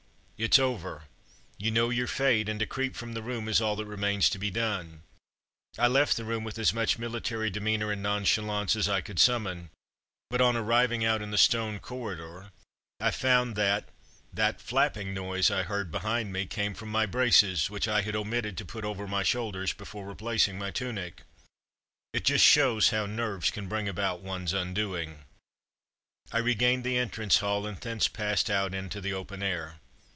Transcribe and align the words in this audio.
It's 0.43 0.57
over! 0.57 1.03
You 1.59 1.69
know 1.69 1.91
your 1.91 2.07
fate, 2.07 2.49
and 2.49 2.59
to 2.61 2.65
creep 2.65 2.95
from 2.95 3.13
the 3.13 3.21
room 3.21 3.47
is 3.47 3.61
all 3.61 3.75
that 3.75 3.85
remains 3.85 4.27
to 4.31 4.39
be 4.39 4.49
done. 4.49 5.03
I 5.77 5.87
left 5.87 6.17
the 6.17 6.25
room 6.25 6.43
with 6.43 6.57
as 6.57 6.73
much 6.73 6.97
mili 6.97 7.21
tary 7.21 7.51
demeanour 7.51 7.91
and 7.91 8.01
nonchalance 8.01 8.75
as 8.75 8.89
I 8.89 9.01
could 9.01 9.19
summon, 9.19 9.69
but 10.31 10.41
on 10.41 10.57
arriving 10.57 11.05
out 11.05 11.21
in 11.21 11.29
the 11.29 11.37
stone 11.37 11.77
corridor 11.77 12.51
I 12.99 13.11
found 13.11 13.55
that 13.55 13.89
that 14.33 14.59
flapping 14.59 15.13
noise 15.13 15.51
I 15.51 15.61
12 15.61 15.61
From 15.61 15.61
Mud 15.61 15.61
to 15.61 15.61
Mufti 15.61 15.67
heard 15.67 15.91
behind 15.91 16.33
me 16.33 16.45
came 16.47 16.73
from 16.73 16.89
my 16.89 17.05
braces, 17.05 17.69
which 17.69 17.87
I 17.87 18.01
had 18.01 18.15
omitted 18.15 18.57
to 18.57 18.65
put 18.65 18.83
over 18.83 19.07
my 19.07 19.21
shoul 19.21 19.51
ders 19.51 19.73
before 19.73 20.07
replacing 20.07 20.57
my 20.57 20.71
tunic. 20.71 21.21
It 22.13 22.25
just 22.25 22.43
shows 22.43 22.89
how 22.89 23.05
nerves 23.05 23.51
can 23.51 23.67
bring 23.67 23.87
about 23.87 24.21
one's 24.21 24.53
undoing. 24.53 25.23
I 26.31 26.39
regained 26.39 26.83
the 26.83 26.97
entrance 26.97 27.37
hall 27.37 27.67
and 27.67 27.77
thence 27.79 28.07
passed 28.07 28.49
out 28.49 28.73
into 28.73 28.99
the 28.99 29.13
open 29.13 29.43
air. 29.43 29.75